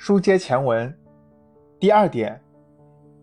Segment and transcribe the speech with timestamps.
[0.00, 0.96] 书接前文，
[1.80, 2.40] 第二点，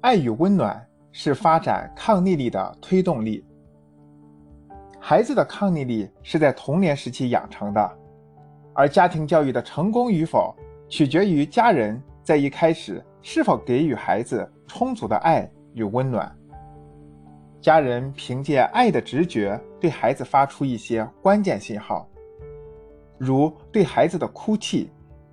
[0.01, 3.43] 爱与温暖是发展抗逆力的推动力。
[4.99, 7.97] 孩子的抗逆力是在童年时期养成的，
[8.73, 10.53] 而家庭教育的成功与否，
[10.89, 16.29] 取决于家人在一开始是否给予孩子充足的爱与温暖。
[17.61, 22.05] 家人凭借爱的直觉，对孩子发出一些关键信号，
[23.17, 24.91] 如对孩子的哭泣、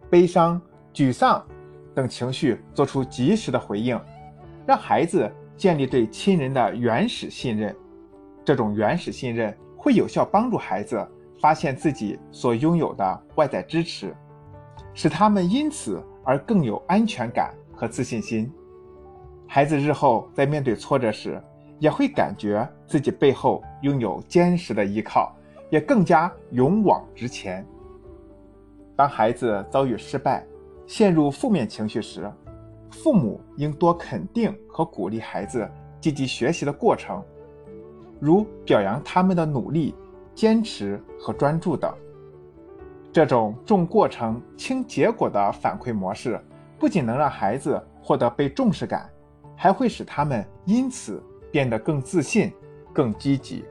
[0.09, 0.63] 悲伤、
[0.93, 1.45] 沮丧
[1.95, 3.99] 等情绪做出及时的回应，
[4.67, 7.75] 让孩子建立对亲人的原始信任。
[8.45, 11.07] 这种原始信任会有效帮助孩子
[11.41, 14.15] 发现自己所拥有的外在支持，
[14.95, 18.53] 使他们因此而更有安全感和自信心。
[19.47, 21.43] 孩子日后在面对挫折时，
[21.79, 25.35] 也会感觉自己背后拥有坚实的依靠，
[25.71, 27.65] 也更加勇往直前。
[28.97, 30.45] 当孩子遭遇失败，
[30.87, 32.31] 陷入负面情绪时，
[32.91, 35.69] 父母应多肯定和鼓励孩子
[36.01, 37.23] 积极学习的过程。
[38.21, 39.95] 如表扬他们的努力、
[40.35, 41.93] 坚持和专注等。
[43.13, 46.41] 这种重过程轻结果的反馈模式，
[46.79, 49.11] 不仅能让孩子获得被重视感，
[49.57, 52.53] 还会使他们因此变得更自信、
[52.93, 53.65] 更积极。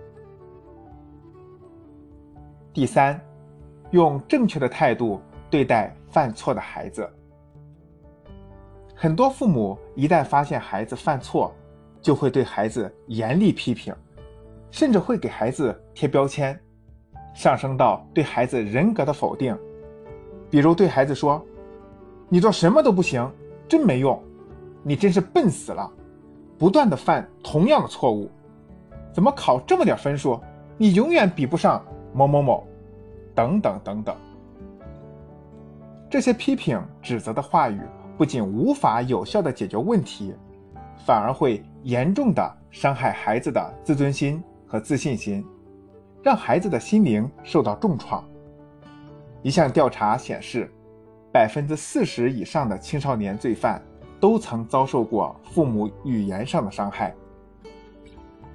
[2.73, 3.19] 第三，
[3.91, 5.21] 用正确的态度
[5.52, 7.07] 对待犯错的孩子。
[8.95, 11.53] 很多父母一旦发现孩子犯错，
[12.02, 13.93] 就会对孩子严厉批评。
[14.71, 16.58] 甚至会给孩子贴标签，
[17.33, 19.53] 上升到对孩子人格的否定，
[20.49, 21.45] 比如对孩子说
[22.30, 23.30] ：“你做什么都不行，
[23.67, 24.17] 真没用，
[24.81, 25.91] 你真是笨死了，
[26.58, 28.31] 不断的犯同样的错误，
[29.11, 30.39] 怎么考这么点分数？
[30.77, 32.65] 你永远比不上某某某，
[33.36, 34.15] 等等等等。”
[36.12, 37.81] 这些批评指责的话语
[38.17, 40.36] 不仅无法有效的解决问题，
[41.08, 44.39] 反而会严重的伤害孩子的自尊心。
[44.71, 45.45] 和自信心，
[46.23, 48.23] 让孩子的心灵受到重创。
[49.42, 50.71] 一项调查显示，
[51.30, 53.82] 百分之四十以上的青少年罪犯
[54.17, 57.14] 都曾遭受过父母语言上的伤害。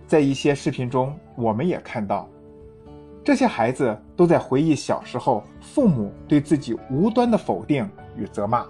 [0.06, 2.26] 在一些视频中，我们也看到，
[3.26, 7.84] 这些孩子都在回忆小时候父母对自己无端的否定
[8.16, 8.64] 与责骂，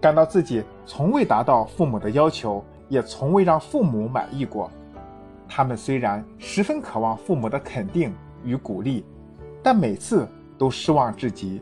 [0.00, 4.70] 感到自己从未达到父母的要求，也从未让父母满意过。
[5.48, 8.14] 他们虽然十分渴望父母的肯定
[8.44, 9.04] 与鼓励，
[9.60, 10.24] 但每次
[10.56, 11.60] 都失望至极，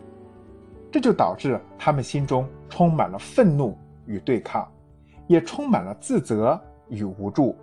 [0.93, 3.75] 这就导致他们心中充满了愤怒
[4.05, 4.71] 与对抗，
[5.29, 7.57] 也充满了自责与无助。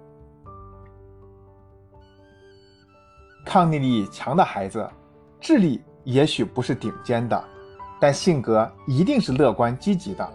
[3.46, 4.90] 抗逆力强的孩子，
[5.40, 7.44] 智力也许不是顶尖的，
[8.00, 10.28] 但性格一定是乐观积极的。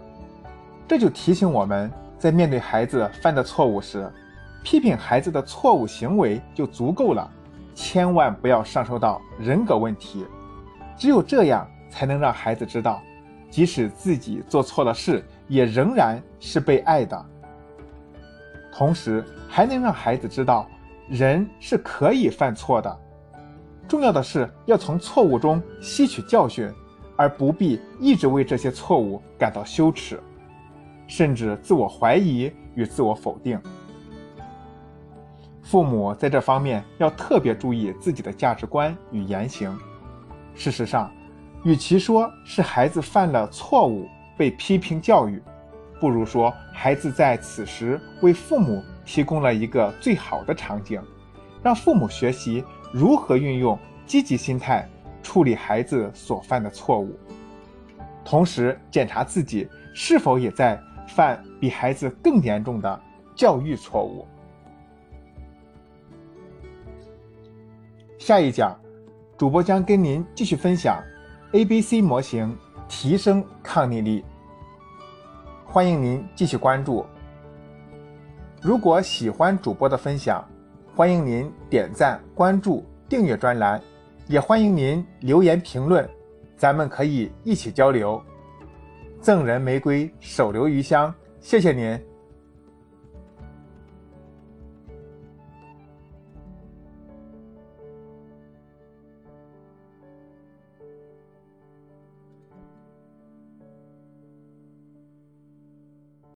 [0.87, 4.11] 这就提醒我们在面对孩子犯的错误时。
[4.61, 7.31] 批评孩子的错误行为就足够了，
[7.73, 10.25] 千万不要上升到人格问题。
[10.97, 13.01] 只有这样，才能让孩子知道，
[13.49, 17.25] 即使自己做错了事，也仍然是被爱的。
[18.69, 20.67] 同时，还能让孩子知道，
[21.09, 22.99] 人是可以犯错的。
[23.87, 26.71] 重要的是要从错误中吸取教训，
[27.15, 30.21] 而不必一直为这些错误感到羞耻，
[31.07, 33.59] 甚至自我怀疑与自我否定。
[35.63, 39.75] 父母在这方面要特别注意自己的价值观与言行。
[40.53, 41.11] 事实上，
[41.63, 45.41] 与其说是孩子犯了错误被批评教育，
[45.99, 51.01] 不如说孩子在此时为父母提供了一个最好的场景，
[51.63, 53.75] 让父母学习如何运用
[54.05, 54.87] 积极心态
[55.23, 57.17] 处理孩子所犯的错误，
[58.23, 63.01] 同时检查自己是否也在犯比孩子更严重的
[63.35, 64.27] 教育错误。
[68.19, 68.79] 下一讲，
[69.39, 71.03] 主播将跟您继续分享
[71.53, 72.55] A B C 模型
[72.87, 74.23] 提升抗逆力。
[75.65, 77.03] 欢迎您继续关注。
[78.61, 80.45] 如果喜欢主播的分享，
[80.93, 83.81] 欢迎您点赞、关注、订阅专栏，
[84.27, 86.07] 也欢迎您留言评论，
[86.57, 88.21] 咱们可以一起交流。
[89.21, 91.97] 赠人玫瑰，手留余香，谢谢您。